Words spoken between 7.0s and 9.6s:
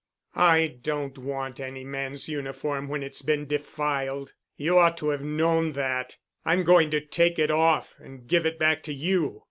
take it off and give it back to you."